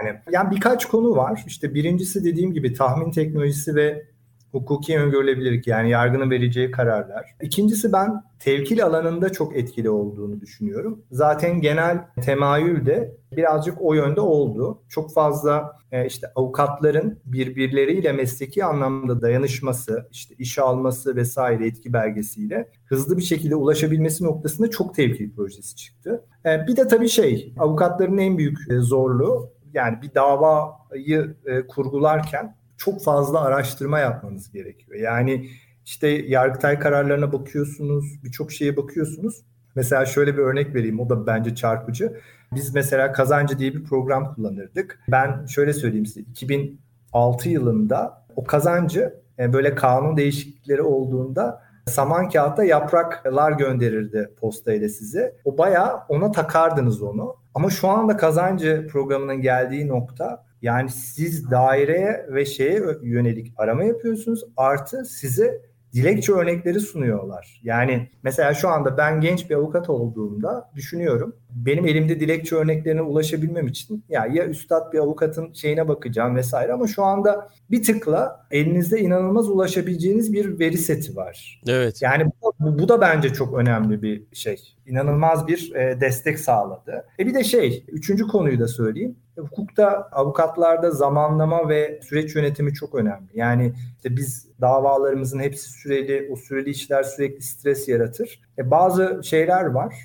[0.04, 1.43] Yani, yani birkaç konu var.
[1.48, 4.08] İşte birincisi dediğim gibi tahmin teknolojisi ve
[4.56, 7.36] hukuki öngörülebilirlik yani yargının vereceği kararlar.
[7.41, 11.04] İkincisi ben tevkil alanında çok etkili olduğunu düşünüyorum.
[11.12, 14.82] Zaten genel temayül de birazcık o yönde oldu.
[14.89, 22.70] Çok fazla e, işte avukatların birbirleriyle mesleki anlamda dayanışması, işte iş alması vesaire etki belgesiyle
[22.86, 26.24] hızlı bir şekilde ulaşabilmesi noktasında çok tehlikeli projesi çıktı.
[26.46, 31.36] E, bir de tabii şey, avukatların en büyük e, zorluğu yani bir davayı
[31.68, 35.00] kurgularken çok fazla araştırma yapmanız gerekiyor.
[35.00, 35.50] Yani
[35.86, 39.41] işte yargıtay kararlarına bakıyorsunuz, birçok şeye bakıyorsunuz.
[39.76, 42.19] Mesela şöyle bir örnek vereyim, o da bence çarpıcı.
[42.56, 45.00] Biz mesela Kazancı diye bir program kullanırdık.
[45.08, 52.63] Ben şöyle söyleyeyim size, 2006 yılında o Kazancı e, böyle kanun değişiklikleri olduğunda saman kağıtta
[52.63, 55.36] yapraklar gönderirdi posta ile size.
[55.45, 57.36] O bayağı ona takardınız onu.
[57.54, 64.43] Ama şu anda kazancı programının geldiği nokta yani siz daireye ve şeye yönelik arama yapıyorsunuz.
[64.58, 65.62] Artı size
[65.93, 67.62] dilekçe örnekleri sunuyorlar.
[67.63, 71.36] Yani mesela şu anda ben genç bir avukat olduğumda düşünüyorum.
[71.56, 76.88] Benim elimde dilekçe örneklerine ulaşabilmem için ya ya üstad bir avukatın şeyine bakacağım vesaire ama
[76.88, 81.62] şu anda bir tıkla elinizde inanılmaz ulaşabileceğiniz bir veri seti var.
[81.68, 82.02] Evet.
[82.02, 84.76] Yani bu, bu da bence çok önemli bir şey.
[84.86, 87.06] İnanılmaz bir e, destek sağladı.
[87.20, 89.15] E bir de şey, üçüncü konuyu da söyleyeyim.
[89.38, 93.28] Hukukta, avukatlarda zamanlama ve süreç yönetimi çok önemli.
[93.34, 98.41] Yani işte biz davalarımızın hepsi süreli, o süreli işler sürekli stres yaratır.
[98.58, 99.96] E bazı şeyler var,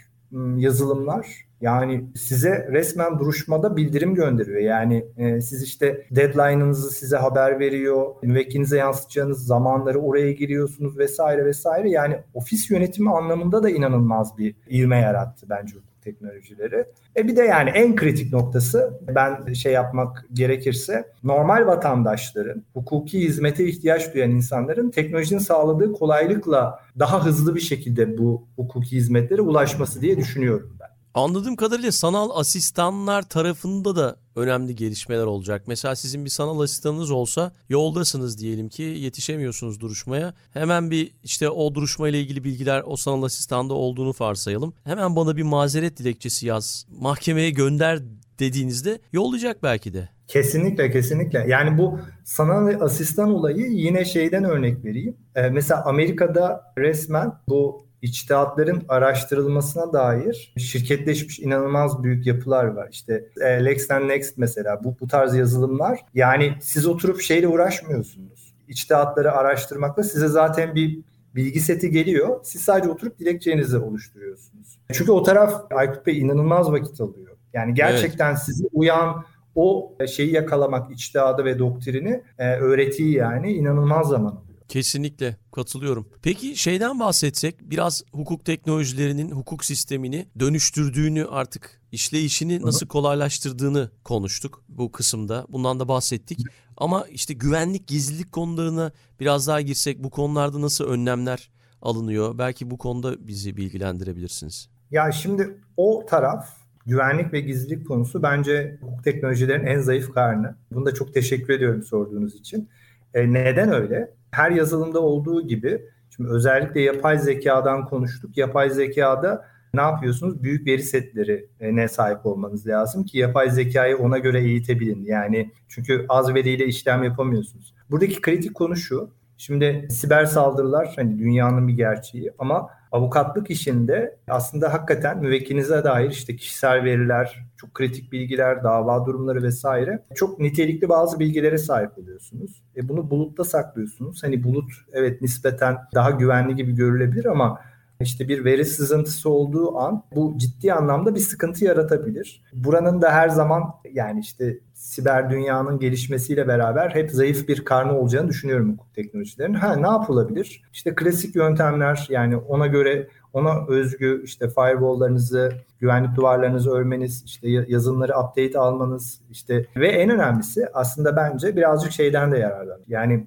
[0.57, 1.27] yazılımlar
[1.61, 4.61] yani size resmen duruşmada bildirim gönderiyor.
[4.61, 8.07] Yani e, siz işte deadline'ınızı size haber veriyor.
[8.23, 11.91] Müvekkilinize yansıtacağınız zamanları oraya giriyorsunuz vesaire vesaire.
[11.91, 16.85] Yani ofis yönetimi anlamında da inanılmaz bir ivme yarattı bence teknolojileri.
[17.17, 23.69] E bir de yani en kritik noktası ben şey yapmak gerekirse normal vatandaşların, hukuki hizmete
[23.69, 30.17] ihtiyaç duyan insanların teknolojinin sağladığı kolaylıkla daha hızlı bir şekilde bu hukuki hizmetlere ulaşması diye
[30.17, 30.89] düşünüyorum ben.
[31.15, 35.63] Anladığım kadarıyla sanal asistanlar tarafında da önemli gelişmeler olacak.
[35.67, 40.35] Mesela sizin bir sanal asistanınız olsa yoldasınız diyelim ki yetişemiyorsunuz duruşmaya.
[40.53, 44.75] Hemen bir işte o duruşma ile ilgili bilgiler o sanal asistanda olduğunu varsayalım.
[44.85, 46.87] Hemen bana bir mazeret dilekçesi yaz.
[47.01, 48.01] Mahkemeye gönder
[48.39, 50.09] dediğinizde yollayacak belki de.
[50.29, 51.45] Kesinlikle kesinlikle.
[51.49, 55.17] Yani bu sanal asistan olayı yine şeyden örnek vereyim.
[55.35, 62.89] Ee, mesela Amerika'da resmen bu içtihatların araştırılmasına dair şirketleşmiş inanılmaz büyük yapılar var.
[62.93, 66.01] İşte e, Lexten Next mesela bu, bu tarz yazılımlar.
[66.15, 68.55] Yani siz oturup şeyle uğraşmıyorsunuz.
[68.69, 71.01] İçtihatları araştırmakla size zaten bir
[71.35, 72.41] bilgi seti geliyor.
[72.43, 74.79] Siz sadece oturup dilekçenizi oluşturuyorsunuz.
[74.93, 77.37] Çünkü o taraf Aykut Bey inanılmaz vakit alıyor.
[77.53, 78.43] Yani gerçekten evet.
[78.43, 84.50] sizi uyan o şeyi yakalamak, içtihadı ve doktrini, e, öğretiyi yani inanılmaz zaman alıyor.
[84.71, 86.09] Kesinlikle katılıyorum.
[86.23, 94.93] Peki şeyden bahsetsek biraz hukuk teknolojilerinin hukuk sistemini dönüştürdüğünü artık işleyişini nasıl kolaylaştırdığını konuştuk bu
[94.93, 95.47] kısımda.
[95.49, 96.39] Bundan da bahsettik.
[96.77, 101.51] Ama işte güvenlik, gizlilik konularına biraz daha girsek bu konularda nasıl önlemler
[101.83, 102.39] alınıyor?
[102.39, 104.69] Belki bu konuda bizi bilgilendirebilirsiniz.
[104.91, 106.49] Ya şimdi o taraf
[106.87, 110.57] güvenlik ve gizlilik konusu bence hukuk teknolojilerin en zayıf karnı.
[110.73, 112.69] Bunu da çok teşekkür ediyorum sorduğunuz için.
[113.15, 114.20] E, neden öyle?
[114.31, 115.83] Her yazılımda olduğu gibi
[116.17, 118.37] şimdi özellikle yapay zekadan konuştuk.
[118.37, 120.43] Yapay zekada ne yapıyorsunuz?
[120.43, 125.05] Büyük veri setleri ne sahip olmanız lazım ki yapay zekayı ona göre eğitebilin.
[125.05, 127.75] Yani çünkü az veriyle işlem yapamıyorsunuz.
[127.91, 129.11] Buradaki kritik konu şu.
[129.37, 136.37] Şimdi siber saldırılar hani dünyanın bir gerçeği ama avukatlık işinde aslında hakikaten müvekkilinize dair işte
[136.37, 142.63] kişisel veriler, çok kritik bilgiler, dava durumları vesaire çok nitelikli bazı bilgilere sahip oluyorsunuz.
[142.77, 144.23] E bunu bulutta saklıyorsunuz.
[144.23, 147.61] Hani bulut evet nispeten daha güvenli gibi görülebilir ama
[148.01, 152.43] işte bir veri sızıntısı olduğu an bu ciddi anlamda bir sıkıntı yaratabilir.
[152.53, 158.29] Buranın da her zaman yani işte siber dünyanın gelişmesiyle beraber hep zayıf bir karnı olacağını
[158.29, 159.55] düşünüyorum hukuk teknolojilerin.
[159.55, 160.63] Ha ne yapılabilir?
[160.73, 168.13] İşte klasik yöntemler yani ona göre ona özgü işte firewall'larınızı, güvenlik duvarlarınızı örmeniz, işte yazılımları
[168.19, 172.85] update almanız işte ve en önemlisi aslında bence birazcık şeyden de yararlanır.
[172.89, 173.27] Yani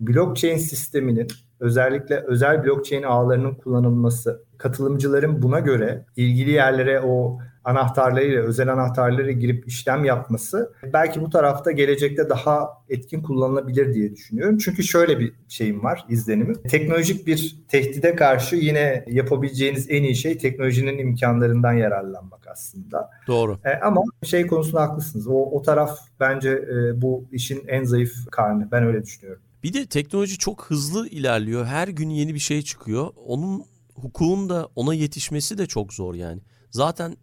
[0.00, 1.28] blockchain sisteminin
[1.62, 9.68] özellikle özel blockchain ağlarının kullanılması, katılımcıların buna göre ilgili yerlere o anahtarlarıyla, özel anahtarları girip
[9.68, 14.58] işlem yapması belki bu tarafta gelecekte daha etkin kullanılabilir diye düşünüyorum.
[14.58, 16.54] Çünkü şöyle bir şeyim var, izlenimim.
[16.68, 23.10] Teknolojik bir tehdide karşı yine yapabileceğiniz en iyi şey teknolojinin imkanlarından yararlanmak aslında.
[23.26, 23.58] Doğru.
[23.64, 25.26] E, ama şey konusunda haklısınız.
[25.26, 28.68] O, o taraf bence e, bu işin en zayıf karnı.
[28.72, 29.42] Ben öyle düşünüyorum.
[29.62, 31.66] Bir de teknoloji çok hızlı ilerliyor.
[31.66, 33.08] Her gün yeni bir şey çıkıyor.
[33.26, 36.40] Onun hukukun da ona yetişmesi de çok zor yani.
[36.70, 37.16] Zaten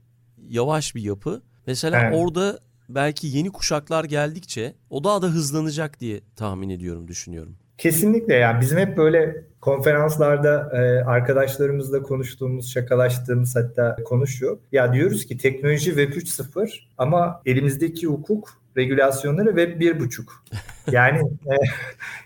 [0.48, 1.42] yavaş bir yapı.
[1.68, 2.14] Mesela Evet.
[2.18, 7.56] orada belki yeni kuşaklar geldikçe o daha da hızlanacak diye tahmin ediyorum, düşünüyorum.
[7.78, 14.58] Kesinlikle yani bizim hep böyle konferanslarda e, arkadaşlarımızla konuştuğumuz, şakalaştığımız hatta konuşuyor.
[14.72, 20.22] Ya diyoruz ki teknoloji Web 3.0 ama elimizdeki hukuk regülasyonları Web 1.5.
[20.92, 21.56] Yani e,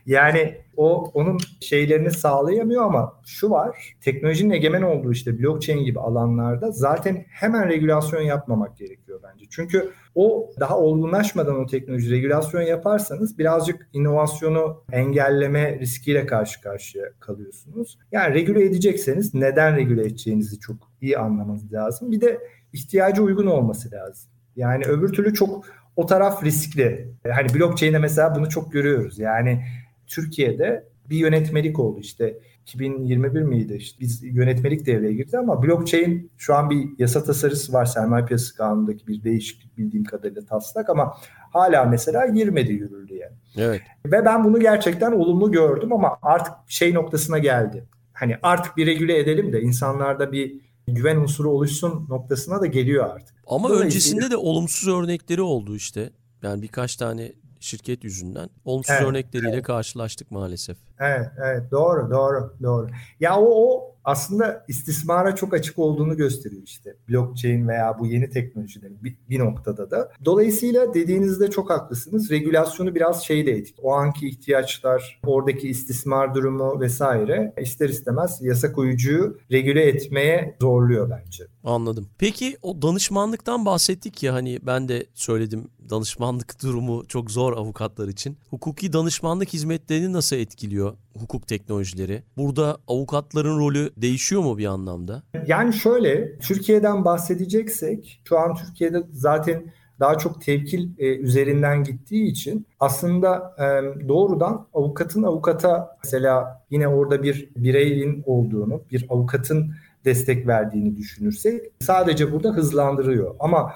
[0.05, 3.95] yani o onun şeylerini sağlayamıyor ama şu var.
[4.01, 9.45] Teknolojinin egemen olduğu işte blockchain gibi alanlarda zaten hemen regülasyon yapmamak gerekiyor bence.
[9.49, 17.99] Çünkü o daha olgunlaşmadan o teknoloji regülasyon yaparsanız birazcık inovasyonu engelleme riskiyle karşı karşıya kalıyorsunuz.
[18.11, 22.11] Yani regüle edecekseniz neden regüle edeceğinizi çok iyi anlamanız lazım.
[22.11, 22.39] Bir de
[22.73, 24.29] ihtiyaca uygun olması lazım.
[24.55, 27.07] Yani öbür türlü çok o taraf riskli.
[27.35, 29.19] Hani blockchain'de mesela bunu çok görüyoruz.
[29.19, 29.65] Yani
[30.07, 33.73] Türkiye'de bir yönetmelik oldu işte 2021 miydi?
[33.73, 38.57] İşte biz yönetmelik devreye girdi ama blockchain şu an bir yasa tasarısı var sermaye piyasası
[38.57, 41.17] kanunundaki bir değişiklik bildiğim kadarıyla taslak ama
[41.53, 43.31] hala mesela girmedi yürürlüğe.
[43.57, 43.81] Evet.
[44.05, 47.83] Ve ben bunu gerçekten olumlu gördüm ama artık şey noktasına geldi.
[48.13, 53.35] Hani artık bir regüle edelim de insanlarda bir güven unsuru oluşsun noktasına da geliyor artık.
[53.47, 56.09] Ama Dolayısıyla- öncesinde de olumsuz örnekleri oldu işte.
[56.41, 60.77] Yani birkaç tane şirket yüzünden olumsuz Evet, örnekleriyle karşılaştık maalesef.
[60.99, 62.87] Evet, evet doğru, doğru, doğru.
[63.19, 69.03] Ya o, o aslında istismara çok açık olduğunu gösteriyor işte blockchain veya bu yeni teknolojilerin
[69.03, 70.11] bir, bir noktada da.
[70.25, 72.31] Dolayısıyla dediğinizde çok haklısınız.
[72.31, 73.75] Regülasyonu biraz şeyle etik.
[73.81, 81.43] O anki ihtiyaçlar, oradaki istismar durumu vesaire ister istemez yasa koyucuyu regüle etmeye zorluyor bence.
[81.63, 82.07] Anladım.
[82.17, 88.37] Peki o danışmanlıktan bahsettik ya hani ben de söyledim danışmanlık durumu çok zor avukatlar için.
[88.49, 92.23] Hukuki danışmanlık hizmetlerini nasıl etkiliyor hukuk teknolojileri?
[92.37, 95.23] Burada avukatların rolü değişiyor mu bir anlamda?
[95.47, 102.67] Yani şöyle Türkiye'den bahsedeceksek şu an Türkiye'de zaten daha çok tevkil e, üzerinden gittiği için
[102.79, 103.63] aslında e,
[104.07, 109.73] doğrudan avukatın avukata mesela yine orada bir bireyin olduğunu, bir avukatın
[110.05, 113.35] destek verdiğini düşünürsek sadece burada hızlandırıyor.
[113.39, 113.73] Ama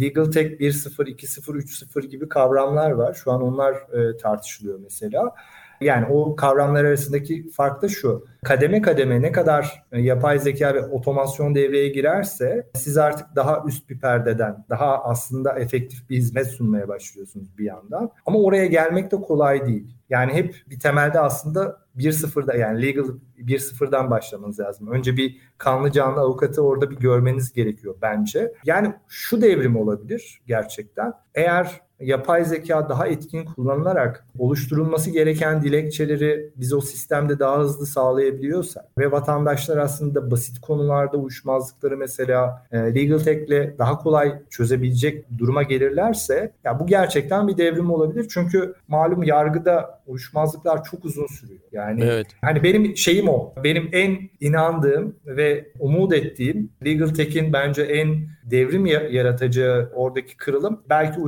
[0.00, 3.14] Legal Tech 1.0, 2.0, 3.0 gibi kavramlar var.
[3.14, 5.34] Şu an onlar e, tartışılıyor mesela.
[5.80, 8.26] Yani o kavramlar arasındaki fark da şu.
[8.44, 13.90] Kademe kademe ne kadar e, yapay zeka ve otomasyon devreye girerse siz artık daha üst
[13.90, 18.10] bir perdeden, daha aslında efektif bir hizmet sunmaya başlıyorsunuz bir yandan.
[18.26, 19.96] Ama oraya gelmek de kolay değil.
[20.10, 23.04] Yani hep bir temelde aslında 1-0'da yani legal
[23.38, 24.88] 1-0'dan başlamanız lazım.
[24.88, 28.52] Önce bir kanlı canlı avukatı orada bir görmeniz gerekiyor bence.
[28.64, 31.12] Yani şu devrim olabilir gerçekten.
[31.34, 38.84] Eğer yapay zeka daha etkin kullanılarak oluşturulması gereken dilekçeleri biz o sistemde daha hızlı sağlayabiliyorsak
[38.98, 46.52] ve vatandaşlar aslında basit konularda uyuşmazlıkları mesela e, legal tech'le daha kolay çözebilecek duruma gelirlerse
[46.64, 48.26] ya bu gerçekten bir devrim olabilir.
[48.30, 51.60] Çünkü malum yargıda uyuşmazlıklar çok uzun sürüyor.
[51.72, 52.26] Yani Evet.
[52.40, 53.54] Hani benim şeyim o.
[53.64, 58.16] Benim en inandığım ve umut ettiğim Legal Tech'in bence en
[58.50, 61.20] devrim ya- yaratacağı oradaki kırılım belki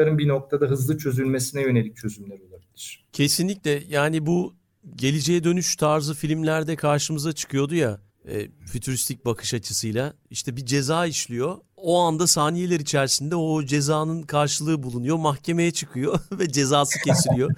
[0.00, 3.06] uyuşmazlıkların bir noktada hızlı çözülmesine yönelik çözümler olabilir.
[3.12, 4.54] Kesinlikle yani bu
[4.96, 11.56] geleceğe dönüş tarzı filmlerde karşımıza çıkıyordu ya e, fütüristik bakış açısıyla işte bir ceza işliyor.
[11.76, 15.16] O anda saniyeler içerisinde o cezanın karşılığı bulunuyor.
[15.16, 17.50] Mahkemeye çıkıyor ve cezası kesiliyor.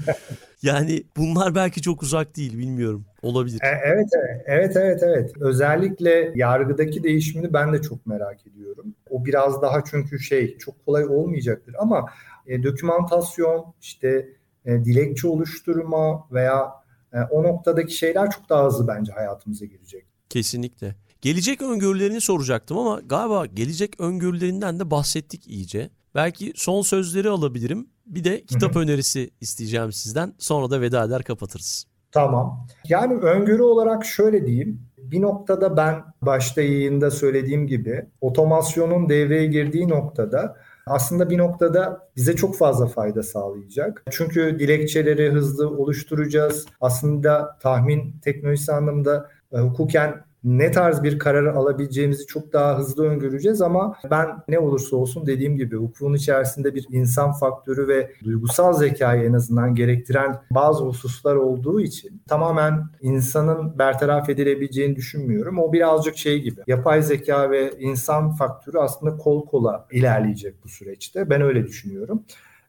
[0.63, 3.05] yani bunlar belki çok uzak değil bilmiyorum.
[3.23, 3.61] Olabilir.
[3.63, 4.09] E, evet,
[4.47, 5.33] evet, evet, evet.
[5.41, 8.95] Özellikle yargıdaki değişimini ben de çok merak ediyorum.
[9.11, 12.07] O biraz daha çünkü şey çok kolay olmayacaktır ama
[12.47, 14.29] e, dokümantasyon, işte
[14.65, 16.73] e, dilekçe oluşturma veya
[17.13, 20.05] e, o noktadaki şeyler çok daha hızlı bence hayatımıza girecek.
[20.29, 20.97] Kesinlikle.
[21.21, 25.91] Gelecek öngörülerini soracaktım ama galiba gelecek öngörülerinden de bahsettik iyice.
[26.15, 27.89] Belki son sözleri alabilirim.
[28.07, 30.35] Bir de kitap önerisi isteyeceğim sizden.
[30.39, 31.87] Sonra da veda eder kapatırız.
[32.13, 32.67] Tamam.
[32.89, 34.81] Yani öngörü olarak şöyle diyeyim.
[34.99, 42.37] Bir noktada ben başta yayında söylediğim gibi otomasyonun devreye girdiği noktada aslında bir noktada bize
[42.37, 44.03] çok fazla fayda sağlayacak.
[44.11, 46.67] Çünkü dilekçeleri hızlı oluşturacağız.
[46.81, 53.63] Aslında tahmin teknolojisi anlamında e, hukuken ne tarz bir karar alabileceğimizi çok daha hızlı öngöreceğiz
[53.63, 59.23] ama ben ne olursa olsun dediğim gibi hukukun içerisinde bir insan faktörü ve duygusal zekayı
[59.25, 65.59] en azından gerektiren bazı hususlar olduğu için tamamen insanın bertaraf edilebileceğini düşünmüyorum.
[65.59, 71.31] O birazcık şey gibi yapay zeka ve insan faktörü aslında kol kola ilerleyecek bu süreçte.
[71.31, 72.25] Ben öyle düşünüyorum.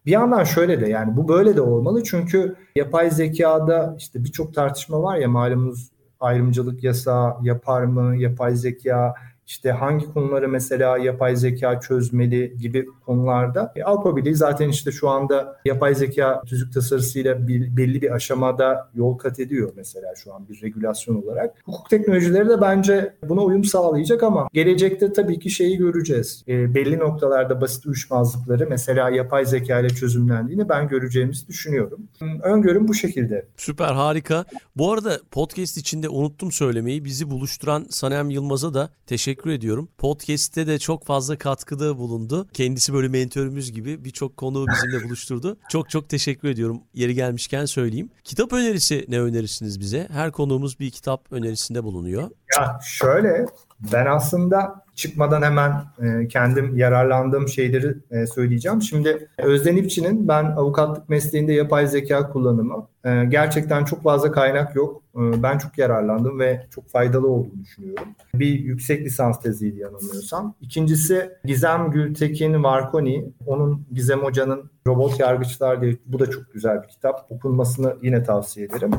[0.05, 5.03] Bir yandan şöyle de yani bu böyle de olmalı çünkü yapay zekada işte birçok tartışma
[5.03, 5.92] var ya malumunuz
[6.23, 9.13] ayrımcılık yasağı yapar mı, yapay zeka
[9.47, 13.73] işte hangi konuları mesela yapay zeka çözmeli gibi konularda.
[13.75, 19.17] E, Avrupa zaten işte şu anda yapay zeka tüzük tasarısıyla bir, belli bir aşamada yol
[19.17, 21.55] kat ediyor mesela şu an bir regülasyon olarak.
[21.65, 26.43] Hukuk teknolojileri de bence buna uyum sağlayacak ama gelecekte tabii ki şeyi göreceğiz.
[26.47, 31.99] E, belli noktalarda basit uyuşmazlıkları mesela yapay zeka ile çözümlendiğini ben göreceğimizi düşünüyorum.
[32.43, 33.45] Öngörüm bu şekilde.
[33.57, 34.45] Süper harika.
[34.75, 37.05] Bu arada podcast içinde unuttum söylemeyi.
[37.05, 39.89] Bizi buluşturan Sanem Yılmaz'a da teşekkür ediyorum.
[39.97, 42.47] Podcast'te de çok fazla katkıda bulundu.
[42.53, 45.57] Kendisi böyle mentörümüz gibi birçok konuğu bizimle buluşturdu.
[45.69, 46.81] Çok çok teşekkür ediyorum.
[46.93, 48.09] Yeri gelmişken söyleyeyim.
[48.23, 50.07] Kitap önerisi ne önerirsiniz bize?
[50.11, 52.29] Her konuğumuz bir kitap önerisinde bulunuyor.
[52.57, 53.45] Ya şöyle
[53.93, 58.81] ben aslında çıkmadan hemen e, kendim yararlandığım şeyleri e, söyleyeceğim.
[58.81, 65.02] Şimdi Özden İpçi'nin ben avukatlık mesleğinde yapay zeka kullanımı e, gerçekten çok fazla kaynak yok.
[65.15, 68.07] E, ben çok yararlandım ve çok faydalı olduğunu düşünüyorum.
[68.35, 70.55] Bir yüksek lisans teziydi yanılmıyorsam.
[70.61, 73.25] İkincisi Gizem Gültekin Varkoni.
[73.45, 77.25] Onun Gizem Hoca'nın Robot Yargıçlar diye bu da çok güzel bir kitap.
[77.29, 78.91] Okunmasını yine tavsiye ederim.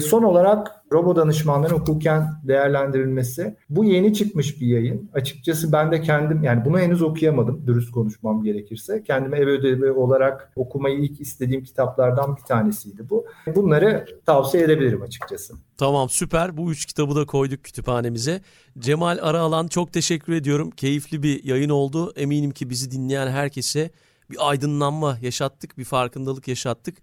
[0.00, 3.56] Son olarak robo danışmanların hukuken değerlendirilmesi.
[3.70, 5.10] Bu yeni çıkmış bir yayın.
[5.14, 9.04] Açıkçası ben de kendim yani bunu henüz okuyamadım dürüst konuşmam gerekirse.
[9.04, 13.26] Kendime ev ödevi olarak okumayı ilk istediğim kitaplardan bir tanesiydi bu.
[13.54, 15.54] Bunları tavsiye edebilirim açıkçası.
[15.76, 16.56] Tamam süper.
[16.56, 18.40] Bu üç kitabı da koyduk kütüphanemize.
[18.78, 20.70] Cemal Araalan çok teşekkür ediyorum.
[20.70, 22.12] Keyifli bir yayın oldu.
[22.16, 23.90] Eminim ki bizi dinleyen herkese
[24.30, 26.96] bir aydınlanma yaşattık, bir farkındalık yaşattık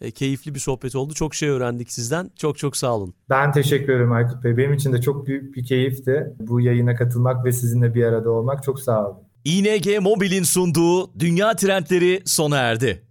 [0.00, 1.14] e, keyifli bir sohbet oldu.
[1.14, 2.30] Çok şey öğrendik sizden.
[2.36, 3.14] Çok çok sağ olun.
[3.30, 4.56] Ben teşekkür ederim Aykut Bey.
[4.56, 8.62] Benim için de çok büyük bir keyifti bu yayına katılmak ve sizinle bir arada olmak.
[8.62, 9.18] Çok sağ olun.
[9.44, 13.02] ING Mobil'in sunduğu Dünya Trendleri sona erdi.